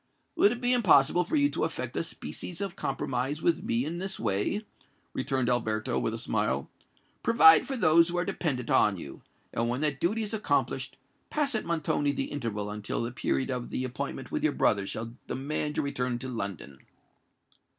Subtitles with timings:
[0.35, 3.99] "Would it be impossible for you to effect a species of compromise with me in
[3.99, 4.65] this way?"
[5.13, 6.71] returned Alberto, with a smile.
[7.21, 9.21] "Provide for those who are dependant on you;
[9.53, 10.97] and when that duty is accomplished,
[11.29, 15.13] pass at Montoni the interval until the period of the appointment with your brother shall
[15.27, 16.79] demand your return to London."